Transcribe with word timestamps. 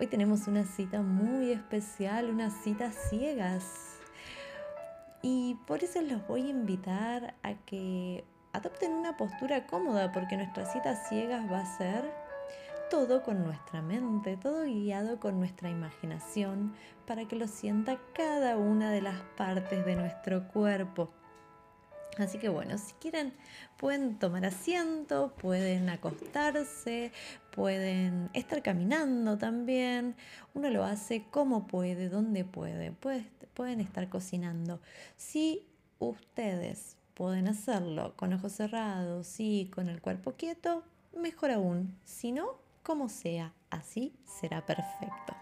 Hoy 0.00 0.06
tenemos 0.06 0.46
una 0.46 0.64
cita 0.64 1.02
muy 1.02 1.50
especial, 1.50 2.30
una 2.30 2.50
cita 2.50 2.90
ciegas. 2.90 3.98
Y 5.22 5.56
por 5.66 5.82
eso 5.82 6.00
los 6.02 6.26
voy 6.26 6.46
a 6.46 6.50
invitar 6.50 7.34
a 7.42 7.54
que 7.66 8.24
adopten 8.52 8.92
una 8.92 9.16
postura 9.16 9.66
cómoda, 9.66 10.12
porque 10.12 10.36
nuestra 10.36 10.66
cita 10.66 10.96
ciegas 11.08 11.50
va 11.50 11.60
a 11.60 11.78
ser 11.78 12.12
todo 12.90 13.22
con 13.22 13.42
nuestra 13.42 13.82
mente, 13.82 14.36
todo 14.36 14.64
guiado 14.64 15.18
con 15.18 15.38
nuestra 15.38 15.70
imaginación, 15.70 16.74
para 17.06 17.26
que 17.26 17.36
lo 17.36 17.48
sienta 17.48 17.98
cada 18.14 18.56
una 18.56 18.90
de 18.90 19.02
las 19.02 19.20
partes 19.36 19.84
de 19.84 19.96
nuestro 19.96 20.46
cuerpo. 20.48 21.10
Así 22.18 22.38
que 22.38 22.48
bueno, 22.48 22.78
si 22.78 22.92
quieren 22.94 23.32
pueden 23.76 24.18
tomar 24.18 24.44
asiento, 24.44 25.34
pueden 25.40 25.88
acostarse, 25.88 27.12
pueden 27.50 28.30
estar 28.32 28.62
caminando 28.62 29.36
también. 29.36 30.14
Uno 30.54 30.70
lo 30.70 30.84
hace 30.84 31.26
como 31.30 31.66
puede, 31.66 32.08
donde 32.08 32.44
puede. 32.44 32.92
pueden 33.54 33.80
estar 33.80 34.08
cocinando. 34.08 34.80
Si 35.16 35.66
ustedes 35.98 36.96
pueden 37.14 37.48
hacerlo 37.48 38.14
con 38.16 38.32
ojos 38.32 38.52
cerrados 38.52 39.34
y 39.38 39.70
con 39.74 39.88
el 39.88 40.00
cuerpo 40.00 40.32
quieto, 40.32 40.84
mejor 41.16 41.50
aún. 41.50 41.96
Si 42.04 42.32
no, 42.32 42.58
como 42.82 43.08
sea, 43.08 43.52
así 43.70 44.14
será 44.24 44.64
perfecto. 44.64 45.34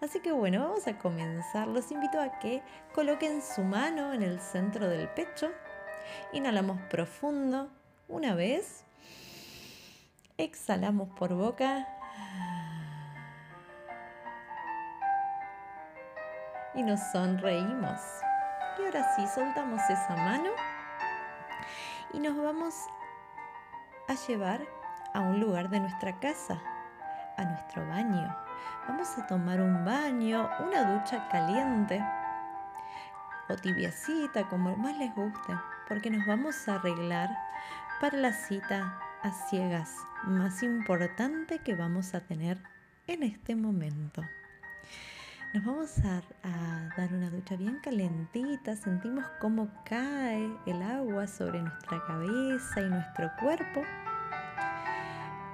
Así 0.00 0.20
que 0.20 0.32
bueno, 0.32 0.60
vamos 0.60 0.86
a 0.86 0.98
comenzar. 0.98 1.68
Los 1.68 1.90
invito 1.92 2.18
a 2.18 2.38
que 2.38 2.62
coloquen 2.94 3.42
su 3.42 3.62
mano 3.62 4.14
en 4.14 4.22
el 4.22 4.40
centro 4.40 4.88
del 4.88 5.08
pecho 5.10 5.50
Inhalamos 6.32 6.80
profundo 6.82 7.68
una 8.08 8.34
vez. 8.34 8.84
Exhalamos 10.38 11.08
por 11.18 11.34
boca. 11.34 11.86
Y 16.74 16.82
nos 16.82 17.00
sonreímos. 17.12 18.00
Y 18.78 18.84
ahora 18.84 19.14
sí, 19.16 19.26
soltamos 19.26 19.80
esa 19.90 20.14
mano 20.16 20.50
y 22.12 22.20
nos 22.20 22.36
vamos 22.36 22.74
a 24.08 24.14
llevar 24.26 24.60
a 25.12 25.20
un 25.20 25.40
lugar 25.40 25.68
de 25.68 25.80
nuestra 25.80 26.18
casa, 26.18 26.60
a 27.36 27.44
nuestro 27.44 27.86
baño. 27.88 28.34
Vamos 28.88 29.18
a 29.18 29.26
tomar 29.26 29.60
un 29.60 29.84
baño, 29.84 30.48
una 30.60 30.84
ducha 30.84 31.28
caliente 31.28 32.02
o 33.48 33.56
tibiacita, 33.56 34.48
como 34.48 34.76
más 34.76 34.96
les 34.96 35.14
guste 35.14 35.54
porque 35.90 36.08
nos 36.08 36.24
vamos 36.24 36.68
a 36.68 36.76
arreglar 36.76 37.28
para 38.00 38.16
la 38.16 38.32
cita 38.32 38.96
a 39.24 39.32
ciegas 39.48 39.96
más 40.22 40.62
importante 40.62 41.58
que 41.58 41.74
vamos 41.74 42.14
a 42.14 42.20
tener 42.20 42.58
en 43.08 43.24
este 43.24 43.56
momento. 43.56 44.22
Nos 45.52 45.64
vamos 45.64 45.98
a, 46.04 46.22
dar 46.96 47.12
una 47.12 47.28
ducha 47.28 47.56
bien 47.56 47.80
calentita, 47.82 48.76
sentimos 48.76 49.24
cómo 49.40 49.68
cae 49.84 50.48
el 50.64 50.80
agua 50.80 51.26
sobre 51.26 51.60
nuestra 51.60 52.00
cabeza 52.06 52.82
y 52.82 52.88
nuestro 52.88 53.28
cuerpo. 53.40 53.82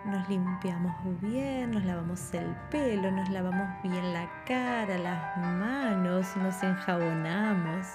Nos 0.05 0.29
limpiamos 0.29 0.95
bien, 1.23 1.71
nos 1.71 1.85
lavamos 1.87 2.35
el 2.35 2.55
pelo, 2.71 3.11
nos 3.11 3.31
lavamos 3.31 3.83
bien 3.83 4.13
la 4.13 4.29
cara, 4.45 4.99
las 4.99 5.39
manos, 5.39 6.37
nos 6.37 6.63
enjabonamos 6.63 7.87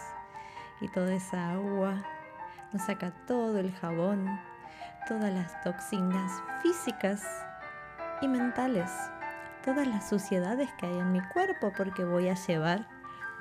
y 0.81 0.87
toda 0.87 1.13
esa 1.13 1.51
agua 1.51 2.03
nos 2.73 2.83
saca 2.83 3.11
todo 3.27 3.59
el 3.59 3.71
jabón, 3.73 4.39
todas 5.07 5.33
las 5.33 5.61
toxinas 5.61 6.31
físicas 6.61 7.23
y 8.21 8.27
mentales, 8.27 8.89
todas 9.65 9.87
las 9.87 10.07
suciedades 10.07 10.69
que 10.77 10.85
hay 10.85 10.97
en 10.97 11.11
mi 11.11 11.21
cuerpo 11.29 11.73
porque 11.75 12.05
voy 12.05 12.29
a 12.29 12.35
llevar 12.35 12.87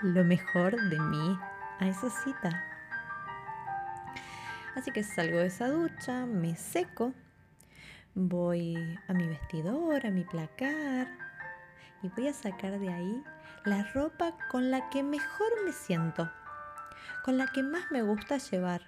lo 0.02 0.24
mejor 0.24 0.76
de 0.88 0.98
mí 0.98 1.38
a 1.78 1.86
esa 1.86 2.10
cita. 2.10 2.64
Así 4.76 4.90
que 4.90 5.02
salgo 5.02 5.38
de 5.38 5.46
esa 5.46 5.68
ducha, 5.68 6.26
me 6.26 6.56
seco, 6.56 7.12
voy 8.14 8.98
a 9.08 9.12
mi 9.12 9.26
vestidor, 9.28 10.06
a 10.06 10.10
mi 10.10 10.24
placar 10.24 11.08
y 12.02 12.08
voy 12.08 12.28
a 12.28 12.32
sacar 12.32 12.78
de 12.78 12.92
ahí 12.92 13.22
la 13.64 13.84
ropa 13.92 14.32
con 14.50 14.70
la 14.70 14.88
que 14.90 15.02
mejor 15.02 15.48
me 15.64 15.72
siento, 15.72 16.30
con 17.24 17.36
la 17.36 17.46
que 17.48 17.62
más 17.62 17.90
me 17.90 18.02
gusta 18.02 18.38
llevar 18.38 18.80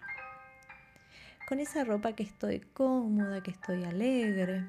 con 1.52 1.60
esa 1.60 1.84
ropa 1.84 2.14
que 2.14 2.22
estoy 2.22 2.60
cómoda, 2.60 3.42
que 3.42 3.50
estoy 3.50 3.84
alegre, 3.84 4.64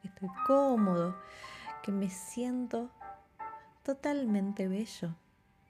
que 0.00 0.08
estoy 0.08 0.30
cómodo, 0.46 1.14
que 1.82 1.92
me 1.92 2.08
siento 2.08 2.90
totalmente 3.82 4.68
bello, 4.68 5.14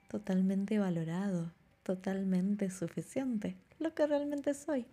totalmente 0.07 0.79
valorado, 0.79 1.51
totalmente 1.83 2.69
suficiente, 2.69 3.57
lo 3.79 3.93
que 3.93 4.07
realmente 4.07 4.53
soy. 4.53 4.87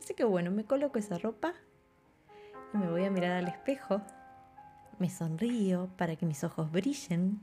Así 0.00 0.14
que 0.14 0.24
bueno, 0.24 0.50
me 0.50 0.64
coloco 0.64 0.98
esa 0.98 1.16
ropa 1.16 1.54
y 2.72 2.78
me 2.78 2.90
voy 2.90 3.04
a 3.04 3.12
mirar 3.12 3.36
al 3.36 3.46
espejo. 3.46 4.02
Me 4.98 5.10
sonrío 5.10 5.90
para 5.96 6.16
que 6.16 6.26
mis 6.26 6.42
ojos 6.42 6.72
brillen. 6.72 7.40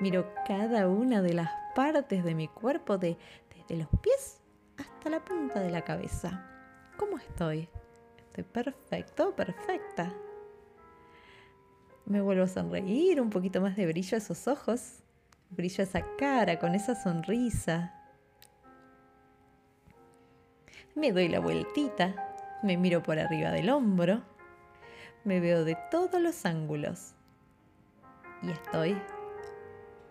Miro 0.00 0.28
cada 0.44 0.88
una 0.88 1.22
de 1.22 1.34
las 1.34 1.50
partes 1.76 2.24
de 2.24 2.34
mi 2.34 2.48
cuerpo, 2.48 2.98
de, 2.98 3.16
desde 3.54 3.76
los 3.76 3.88
pies 4.00 4.37
hasta 4.98 5.10
la 5.10 5.24
punta 5.24 5.60
de 5.60 5.70
la 5.70 5.82
cabeza. 5.82 6.44
¿Cómo 6.96 7.18
estoy? 7.18 7.68
Estoy 8.18 8.42
perfecto, 8.42 9.32
perfecta. 9.36 10.12
Me 12.04 12.20
vuelvo 12.20 12.42
a 12.42 12.48
sonreír, 12.48 13.20
un 13.20 13.30
poquito 13.30 13.60
más 13.60 13.76
de 13.76 13.86
brillo 13.86 14.16
a 14.16 14.18
esos 14.18 14.48
ojos, 14.48 15.04
brillo 15.50 15.82
a 15.82 15.86
esa 15.86 16.02
cara 16.16 16.58
con 16.58 16.74
esa 16.74 17.00
sonrisa. 17.00 17.94
Me 20.96 21.12
doy 21.12 21.28
la 21.28 21.38
vueltita, 21.38 22.34
me 22.64 22.76
miro 22.76 23.00
por 23.00 23.20
arriba 23.20 23.52
del 23.52 23.70
hombro, 23.70 24.22
me 25.22 25.38
veo 25.38 25.62
de 25.62 25.78
todos 25.92 26.20
los 26.20 26.44
ángulos 26.44 27.14
y 28.42 28.50
estoy 28.50 29.00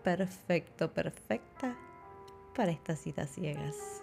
perfecto, 0.02 0.94
perfecta 0.94 1.76
para 2.54 2.70
estas 2.70 3.00
citas 3.00 3.28
ciegas. 3.28 4.02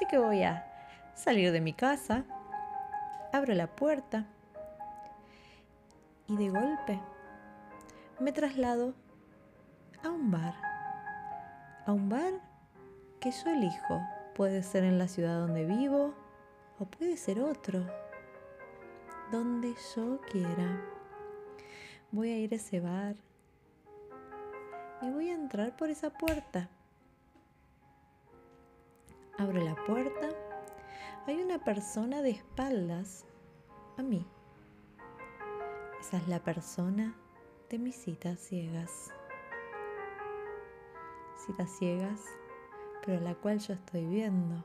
Así 0.00 0.06
que 0.06 0.16
voy 0.16 0.42
a 0.44 0.64
salir 1.14 1.52
de 1.52 1.60
mi 1.60 1.74
casa, 1.74 2.24
abro 3.34 3.52
la 3.52 3.66
puerta 3.66 4.24
y 6.26 6.38
de 6.38 6.48
golpe 6.48 6.98
me 8.18 8.32
traslado 8.32 8.94
a 10.02 10.08
un 10.08 10.30
bar. 10.30 10.54
A 11.84 11.92
un 11.92 12.08
bar 12.08 12.32
que 13.20 13.30
yo 13.30 13.50
elijo. 13.50 14.00
Puede 14.34 14.62
ser 14.62 14.84
en 14.84 14.98
la 14.98 15.06
ciudad 15.06 15.38
donde 15.38 15.66
vivo 15.66 16.14
o 16.78 16.86
puede 16.86 17.18
ser 17.18 17.38
otro. 17.38 17.84
Donde 19.30 19.74
yo 19.94 20.18
quiera. 20.32 20.80
Voy 22.10 22.30
a 22.30 22.38
ir 22.38 22.54
a 22.54 22.56
ese 22.56 22.80
bar 22.80 23.16
y 25.02 25.10
voy 25.10 25.28
a 25.28 25.34
entrar 25.34 25.76
por 25.76 25.90
esa 25.90 26.08
puerta. 26.08 26.70
Abro 29.40 29.58
la 29.64 29.74
puerta. 29.74 30.28
Hay 31.26 31.40
una 31.40 31.56
persona 31.64 32.20
de 32.20 32.28
espaldas 32.28 33.24
a 33.96 34.02
mí. 34.02 34.26
Esa 35.98 36.18
es 36.18 36.28
la 36.28 36.40
persona 36.40 37.16
de 37.70 37.78
mis 37.78 37.94
citas 37.94 38.38
ciegas. 38.38 39.10
Citas 41.38 41.70
ciegas, 41.70 42.20
pero 43.02 43.18
la 43.22 43.34
cual 43.34 43.60
yo 43.60 43.72
estoy 43.72 44.04
viendo. 44.04 44.62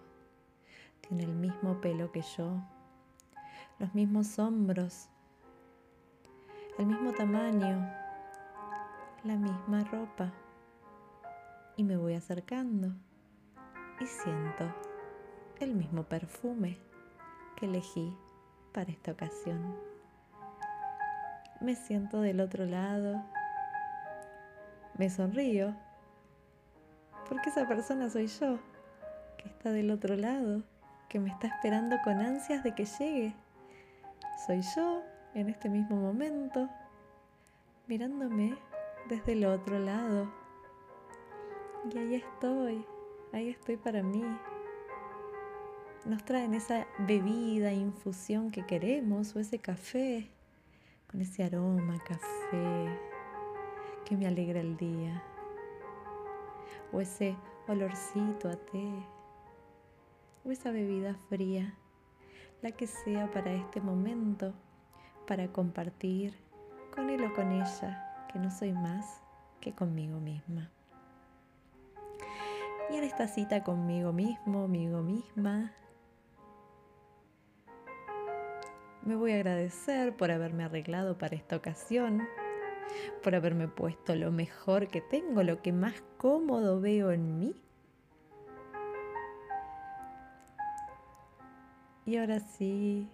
Tiene 1.00 1.24
el 1.24 1.36
mismo 1.36 1.80
pelo 1.80 2.12
que 2.12 2.22
yo, 2.36 2.62
los 3.80 3.96
mismos 3.96 4.38
hombros, 4.40 5.08
el 6.78 6.88
mismo 6.88 7.14
tamaño, 7.14 7.90
la 9.24 9.38
misma 9.38 9.86
ropa. 9.86 10.34
Y 11.78 11.86
me 11.86 11.96
voy 11.96 12.16
acercando 12.16 12.92
y 14.00 14.06
siento 14.06 14.74
el 15.60 15.74
mismo 15.74 16.04
perfume 16.04 16.78
que 17.56 17.66
elegí 17.66 18.16
para 18.74 18.92
esta 18.92 19.12
ocasión. 19.12 19.76
Me 21.62 21.76
siento 21.76 22.20
del 22.20 22.42
otro 22.42 22.66
lado, 22.66 23.24
me 24.98 25.10
sonrío, 25.10 25.74
porque 27.30 27.50
esa 27.50 27.68
persona 27.68 28.10
soy 28.10 28.28
yo, 28.28 28.60
que 29.38 29.48
está 29.48 29.72
del 29.72 29.92
otro 29.92 30.16
lado, 30.16 30.64
que 31.10 31.20
me 31.20 31.30
está 31.30 31.48
esperando 31.48 31.98
con 32.04 32.20
ansias 32.20 32.64
de 32.64 32.76
que 32.76 32.86
llegue. 32.86 33.36
Soy 34.46 34.62
yo 34.76 35.02
en 35.34 35.50
este 35.50 35.70
mismo 35.70 35.96
momento, 35.96 36.70
mirándome 37.88 38.58
desde 39.08 39.32
el 39.32 39.46
otro 39.46 39.80
lado. 39.80 40.30
Y 41.92 41.98
ahí 41.98 42.16
estoy, 42.16 42.86
ahí 43.36 43.50
estoy 43.50 43.76
para 43.76 44.02
mí. 44.02 44.24
Nos 46.06 46.24
traen 46.24 46.54
esa 46.54 46.88
bebida, 47.00 47.74
infusión 47.74 48.50
que 48.50 48.66
queremos 48.66 49.36
o 49.36 49.40
ese 49.40 49.60
café 49.60 50.30
con 51.12 51.22
ese 51.22 51.44
aroma 51.44 52.00
café 52.04 53.00
que 54.06 54.16
me 54.16 54.28
alegra 54.28 54.60
el 54.60 54.78
día, 54.78 55.24
o 56.92 57.02
ese 57.02 57.36
olorcito 57.68 58.50
a 58.50 58.56
té, 58.56 58.88
o 60.44 60.52
esa 60.52 60.72
bebida 60.72 61.16
fría, 61.30 61.76
la 62.62 62.72
que 62.72 62.88
sea 62.88 63.32
para 63.32 63.52
este 63.52 63.82
momento, 63.82 64.54
para 65.28 65.48
compartir 65.48 66.36
con 66.94 67.10
él 67.10 67.24
o 67.24 67.34
con 67.34 67.52
ella, 67.52 68.28
que 68.32 68.40
no 68.40 68.52
soy 68.52 68.74
más 68.74 69.24
que 69.60 69.74
conmigo 69.74 70.20
misma. 70.20 70.75
Y 72.90 72.98
en 72.98 73.04
esta 73.04 73.28
cita 73.28 73.64
conmigo 73.64 74.14
mismo, 74.14 74.64
conmigo 74.64 75.02
misma, 75.02 75.72
me 79.02 79.16
voy 79.16 79.32
a 79.32 79.36
agradecer 79.36 80.16
por 80.16 80.32
haberme 80.32 80.64
arreglado 80.64 81.18
para 81.18 81.36
esta 81.36 81.56
ocasión, 81.56 82.28
por 83.24 83.36
haberme 83.36 83.68
puesto 83.68 84.16
lo 84.16 84.32
mejor 84.32 84.88
que 84.88 85.02
tengo, 85.02 85.44
lo 85.44 85.62
que 85.62 85.72
más 85.72 86.04
cómodo 86.18 86.80
veo 86.80 87.12
en 87.12 87.40
mí. 87.40 87.56
Y 92.06 92.18
ahora 92.18 92.40
sí, 92.40 93.10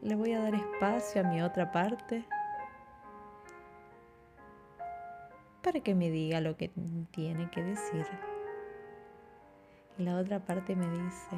le 0.00 0.14
voy 0.14 0.32
a 0.32 0.40
dar 0.40 0.54
espacio 0.54 1.20
a 1.20 1.24
mi 1.24 1.42
otra 1.42 1.70
parte 1.70 2.24
para 5.62 5.80
que 5.80 5.94
me 5.94 6.10
diga 6.10 6.40
lo 6.40 6.56
que 6.56 6.70
tiene 7.10 7.50
que 7.50 7.62
decir. 7.62 8.06
Y 9.98 10.04
la 10.04 10.16
otra 10.16 10.44
parte 10.44 10.74
me 10.74 10.88
dice, 10.88 11.36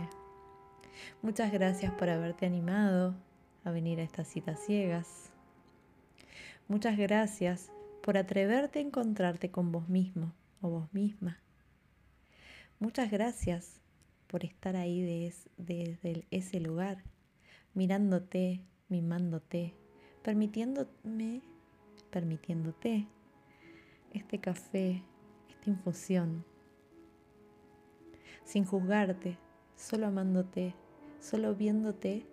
muchas 1.23 1.53
gracias 1.53 1.93
por 1.93 2.09
haberte 2.09 2.47
animado 2.47 3.15
a 3.65 3.71
venir 3.71 3.99
a 4.01 4.05
estas 4.05 4.29
citas 4.29 4.61
ciegas. 4.65 5.31
Muchas 6.69 6.97
gracias 6.97 7.71
por 8.03 8.17
atreverte 8.17 8.79
a 8.79 8.83
encontrarte 8.83 9.51
con 9.51 9.73
vos 9.73 9.89
mismo 9.89 10.33
o 10.61 10.71
vos 10.71 10.93
misma. 10.93 11.41
Muchas 12.79 13.11
gracias 13.11 13.81
por 14.29 14.45
estar 14.45 14.77
ahí 14.77 15.03
desde 15.57 16.27
ese 16.31 16.61
lugar, 16.61 17.03
mirándote, 17.73 18.61
mimándote, 18.89 19.75
permitiéndome, 20.23 21.43
permitiéndote 22.11 23.09
este 24.13 24.39
café, 24.39 25.03
esta 25.51 25.71
infusión 25.71 26.45
sin 28.45 28.65
juzgarte, 28.65 29.39
solo 29.77 30.07
amándote, 30.07 30.75
solo 31.21 31.55
viéndote 31.55 32.27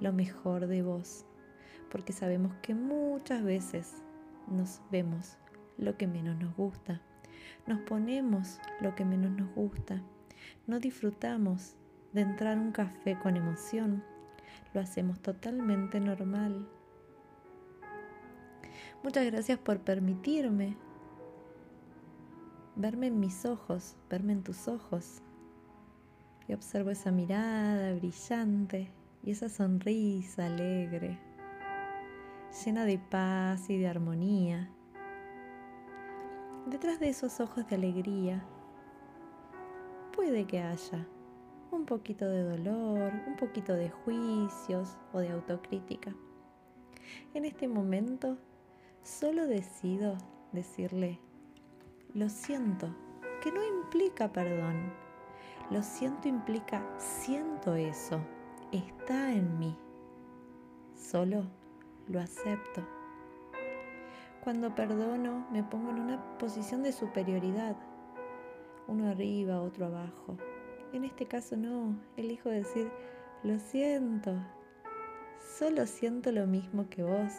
lo 0.00 0.12
mejor 0.12 0.66
de 0.66 0.82
vos, 0.82 1.24
porque 1.90 2.12
sabemos 2.12 2.54
que 2.62 2.74
muchas 2.74 3.42
veces 3.42 4.02
nos 4.46 4.80
vemos 4.90 5.38
lo 5.78 5.96
que 5.96 6.06
menos 6.06 6.36
nos 6.38 6.54
gusta, 6.54 7.00
nos 7.66 7.80
ponemos 7.80 8.60
lo 8.80 8.94
que 8.94 9.04
menos 9.04 9.32
nos 9.32 9.54
gusta, 9.54 10.02
no 10.66 10.78
disfrutamos 10.78 11.74
de 12.12 12.20
entrar 12.22 12.56
a 12.56 12.60
un 12.60 12.72
café 12.72 13.18
con 13.18 13.36
emoción, 13.36 14.04
lo 14.74 14.80
hacemos 14.80 15.20
totalmente 15.20 16.00
normal. 16.00 16.68
Muchas 19.02 19.24
gracias 19.26 19.58
por 19.58 19.80
permitirme 19.80 20.76
verme 22.76 23.06
en 23.06 23.18
mis 23.18 23.44
ojos, 23.46 23.96
verme 24.10 24.34
en 24.34 24.42
tus 24.42 24.68
ojos, 24.68 25.22
y 26.48 26.54
observo 26.54 26.90
esa 26.90 27.10
mirada 27.10 27.92
brillante 27.94 28.90
y 29.22 29.32
esa 29.32 29.48
sonrisa 29.48 30.46
alegre, 30.46 31.18
llena 32.64 32.84
de 32.84 32.98
paz 32.98 33.68
y 33.68 33.78
de 33.78 33.88
armonía. 33.88 34.70
Detrás 36.66 37.00
de 37.00 37.08
esos 37.08 37.40
ojos 37.40 37.66
de 37.68 37.76
alegría 37.76 38.44
puede 40.14 40.46
que 40.46 40.60
haya 40.60 41.06
un 41.70 41.84
poquito 41.84 42.28
de 42.28 42.42
dolor, 42.42 43.12
un 43.26 43.36
poquito 43.36 43.74
de 43.74 43.90
juicios 43.90 44.96
o 45.12 45.18
de 45.18 45.30
autocrítica. 45.30 46.14
En 47.34 47.44
este 47.44 47.68
momento 47.68 48.38
solo 49.02 49.46
decido 49.46 50.16
decirle, 50.52 51.20
lo 52.14 52.28
siento, 52.28 52.94
que 53.42 53.52
no 53.52 53.60
implica 53.64 54.32
perdón 54.32 55.05
lo 55.70 55.82
siento 55.82 56.28
implica 56.28 56.82
siento 56.98 57.74
eso, 57.74 58.20
está 58.72 59.32
en 59.32 59.58
mí. 59.58 59.76
Solo 60.94 61.44
lo 62.08 62.20
acepto. 62.20 62.86
Cuando 64.42 64.74
perdono 64.74 65.46
me 65.50 65.64
pongo 65.64 65.90
en 65.90 66.00
una 66.00 66.38
posición 66.38 66.82
de 66.82 66.92
superioridad, 66.92 67.76
uno 68.86 69.10
arriba, 69.10 69.60
otro 69.60 69.86
abajo. 69.86 70.36
En 70.92 71.04
este 71.04 71.26
caso 71.26 71.56
no, 71.56 71.96
elijo 72.16 72.48
decir, 72.48 72.88
lo 73.42 73.58
siento, 73.58 74.36
solo 75.58 75.86
siento 75.86 76.30
lo 76.30 76.46
mismo 76.46 76.88
que 76.88 77.02
vos, 77.02 77.32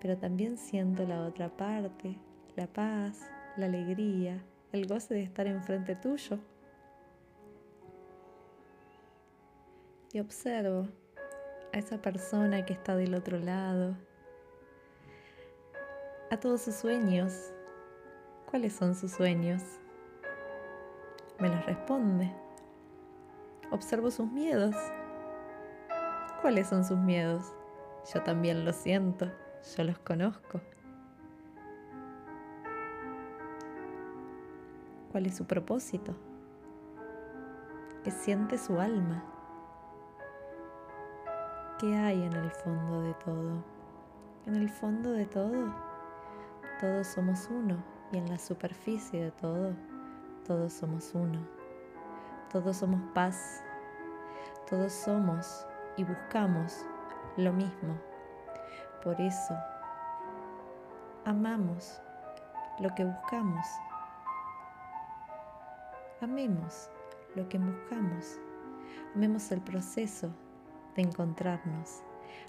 pero 0.00 0.16
también 0.16 0.56
siento 0.56 1.06
la 1.06 1.20
otra 1.26 1.50
parte, 1.50 2.16
la 2.56 2.66
paz, 2.66 3.28
la 3.58 3.66
alegría, 3.66 4.42
el 4.72 4.86
goce 4.86 5.12
de 5.12 5.22
estar 5.22 5.46
enfrente 5.46 5.94
tuyo. 5.94 6.38
Y 10.12 10.20
observo 10.20 10.88
a 11.72 11.78
esa 11.78 12.00
persona 12.00 12.64
que 12.64 12.72
está 12.72 12.96
del 12.96 13.14
otro 13.14 13.38
lado, 13.38 13.94
a 16.30 16.36
todos 16.38 16.62
sus 16.62 16.74
sueños. 16.74 17.52
¿Cuáles 18.50 18.72
son 18.72 18.94
sus 18.94 19.12
sueños? 19.12 19.62
Me 21.38 21.48
los 21.48 21.64
responde. 21.66 22.32
Observo 23.70 24.10
sus 24.10 24.30
miedos. 24.30 24.74
¿Cuáles 26.40 26.68
son 26.68 26.84
sus 26.84 26.98
miedos? 26.98 27.54
Yo 28.12 28.22
también 28.22 28.64
los 28.64 28.76
siento, 28.76 29.30
yo 29.76 29.84
los 29.84 29.98
conozco. 29.98 30.60
¿Cuál 35.12 35.26
es 35.26 35.36
su 35.36 35.46
propósito? 35.46 36.14
¿Qué 38.04 38.10
siente 38.10 38.56
su 38.56 38.80
alma? 38.80 39.37
¿Qué 41.78 41.96
hay 41.96 42.24
en 42.24 42.32
el 42.32 42.50
fondo 42.50 43.02
de 43.02 43.14
todo? 43.14 43.62
En 44.46 44.56
el 44.56 44.68
fondo 44.68 45.12
de 45.12 45.26
todo, 45.26 45.72
todos 46.80 47.06
somos 47.06 47.46
uno 47.52 47.76
y 48.10 48.16
en 48.18 48.28
la 48.28 48.36
superficie 48.36 49.26
de 49.26 49.30
todo, 49.30 49.74
todos 50.44 50.72
somos 50.72 51.14
uno. 51.14 51.38
Todos 52.50 52.78
somos 52.78 53.00
paz, 53.14 53.62
todos 54.68 54.92
somos 54.92 55.64
y 55.96 56.02
buscamos 56.02 56.84
lo 57.36 57.52
mismo. 57.52 57.96
Por 59.04 59.20
eso, 59.20 59.54
amamos 61.26 62.02
lo 62.80 62.92
que 62.96 63.04
buscamos. 63.04 63.64
Amemos 66.20 66.90
lo 67.36 67.48
que 67.48 67.58
buscamos. 67.60 68.36
Amemos 69.14 69.52
el 69.52 69.60
proceso 69.60 70.28
de 70.98 71.04
encontrarnos. 71.04 72.02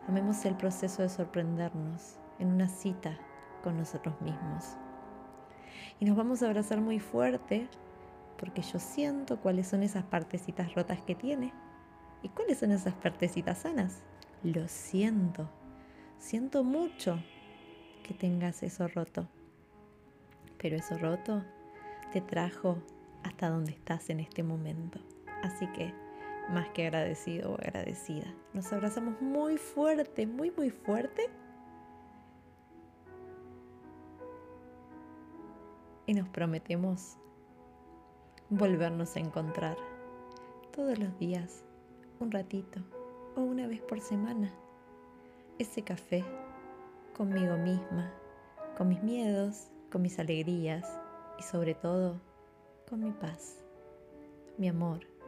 Amemos 0.07 0.43
el 0.43 0.55
proceso 0.55 1.03
de 1.03 1.09
sorprendernos 1.09 2.17
en 2.39 2.47
una 2.47 2.67
cita 2.67 3.15
con 3.63 3.77
nosotros 3.77 4.19
mismos. 4.21 4.75
Y 5.99 6.05
nos 6.05 6.17
vamos 6.17 6.41
a 6.41 6.47
abrazar 6.47 6.81
muy 6.81 6.99
fuerte 6.99 7.67
porque 8.39 8.63
yo 8.63 8.79
siento 8.79 9.39
cuáles 9.39 9.67
son 9.67 9.83
esas 9.83 10.03
partecitas 10.03 10.73
rotas 10.73 10.99
que 11.03 11.13
tiene 11.13 11.53
y 12.23 12.29
cuáles 12.29 12.57
son 12.57 12.71
esas 12.71 12.95
partecitas 12.95 13.59
sanas. 13.59 14.01
Lo 14.41 14.67
siento. 14.67 15.47
Siento 16.17 16.63
mucho 16.63 17.19
que 18.01 18.15
tengas 18.15 18.63
eso 18.63 18.87
roto. 18.87 19.27
Pero 20.57 20.75
eso 20.75 20.97
roto 20.97 21.43
te 22.11 22.21
trajo 22.21 22.79
hasta 23.23 23.49
donde 23.49 23.73
estás 23.73 24.09
en 24.09 24.21
este 24.21 24.41
momento. 24.41 24.99
Así 25.43 25.67
que 25.67 25.93
más 26.49 26.69
que 26.69 26.87
agradecido 26.87 27.51
o 27.51 27.55
agradecida. 27.55 28.33
Nos 28.53 28.71
abrazamos 28.73 29.21
muy 29.21 29.57
fuerte, 29.57 30.25
muy, 30.25 30.51
muy 30.51 30.69
fuerte. 30.69 31.29
Y 36.05 36.13
nos 36.13 36.27
prometemos 36.29 37.17
volvernos 38.49 39.15
a 39.15 39.19
encontrar 39.19 39.77
todos 40.75 40.97
los 40.97 41.17
días, 41.19 41.63
un 42.19 42.31
ratito 42.31 42.79
o 43.35 43.41
una 43.41 43.67
vez 43.67 43.81
por 43.81 43.99
semana. 43.99 44.51
Ese 45.59 45.83
café 45.83 46.25
conmigo 47.15 47.57
misma, 47.57 48.11
con 48.75 48.87
mis 48.87 49.03
miedos, 49.03 49.67
con 49.91 50.01
mis 50.01 50.17
alegrías 50.17 50.99
y 51.37 51.43
sobre 51.43 51.75
todo 51.75 52.19
con 52.89 53.01
mi 53.01 53.11
paz, 53.11 53.63
mi 54.57 54.67
amor 54.67 55.18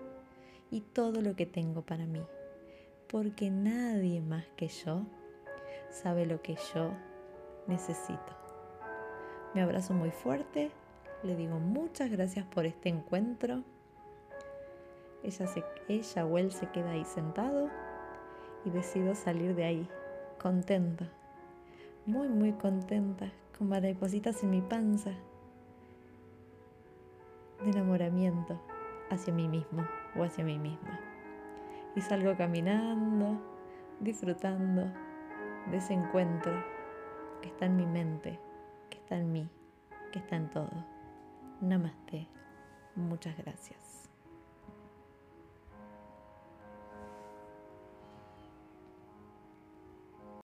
y 0.71 0.79
todo 0.79 1.21
lo 1.21 1.35
que 1.35 1.45
tengo 1.45 1.81
para 1.81 2.05
mí, 2.05 2.23
porque 3.07 3.51
nadie 3.51 4.21
más 4.21 4.45
que 4.55 4.69
yo 4.69 5.03
sabe 5.89 6.25
lo 6.25 6.41
que 6.41 6.55
yo 6.73 6.93
necesito. 7.67 8.37
Me 9.53 9.61
abrazo 9.61 9.93
muy 9.93 10.11
fuerte, 10.11 10.71
le 11.23 11.35
digo 11.35 11.59
muchas 11.59 12.09
gracias 12.09 12.45
por 12.45 12.65
este 12.65 12.87
encuentro. 12.87 13.63
Ella, 15.23 15.45
se, 15.45 15.63
ella 15.89 16.25
o 16.25 16.37
él 16.37 16.51
se 16.51 16.67
queda 16.69 16.91
ahí 16.91 17.03
sentado 17.03 17.69
y 18.63 18.69
decido 18.69 19.13
salir 19.13 19.53
de 19.53 19.65
ahí, 19.65 19.89
contenta, 20.41 21.11
muy, 22.05 22.29
muy 22.29 22.53
contenta, 22.53 23.29
con 23.57 23.67
maripositas 23.67 24.41
en 24.41 24.49
mi 24.51 24.61
panza, 24.61 25.11
de 27.63 27.69
enamoramiento 27.69 28.59
hacia 29.11 29.33
mí 29.33 29.47
mismo 29.47 29.85
o 30.15 30.23
hacia 30.23 30.43
mí 30.43 30.57
misma. 30.57 30.99
Y 31.95 32.01
salgo 32.01 32.35
caminando, 32.37 33.39
disfrutando 33.99 34.91
de 35.69 35.77
ese 35.77 35.93
encuentro 35.93 36.53
que 37.41 37.49
está 37.49 37.65
en 37.65 37.75
mi 37.75 37.85
mente, 37.85 38.39
que 38.89 38.97
está 38.97 39.17
en 39.17 39.31
mí, 39.31 39.49
que 40.11 40.19
está 40.19 40.35
en 40.35 40.49
todo. 40.49 40.85
Namaste. 41.59 42.27
Muchas 42.95 43.37
gracias. 43.37 43.90